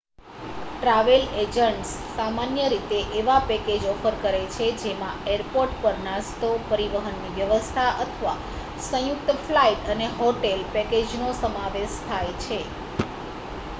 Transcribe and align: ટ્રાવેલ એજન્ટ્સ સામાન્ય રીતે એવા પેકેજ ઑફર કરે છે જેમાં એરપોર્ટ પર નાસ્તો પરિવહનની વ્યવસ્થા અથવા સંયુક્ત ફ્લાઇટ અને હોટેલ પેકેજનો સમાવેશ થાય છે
ટ્રાવેલ 0.75 1.23
એજન્ટ્સ 1.39 1.89
સામાન્ય 2.13 2.69
રીતે 2.69 3.01
એવા 3.17 3.41
પેકેજ 3.47 3.81
ઑફર 3.87 4.15
કરે 4.21 4.39
છે 4.51 4.69
જેમાં 4.79 5.27
એરપોર્ટ 5.33 5.75
પર 5.81 5.99
નાસ્તો 6.01 6.49
પરિવહનની 6.67 7.35
વ્યવસ્થા 7.35 7.91
અથવા 7.99 8.35
સંયુક્ત 8.85 9.29
ફ્લાઇટ 9.43 9.91
અને 9.91 10.07
હોટેલ 10.17 10.61
પેકેજનો 10.73 11.29
સમાવેશ 11.37 11.95
થાય 12.07 12.33
છે 12.41 12.59